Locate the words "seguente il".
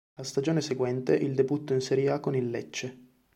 0.61-1.35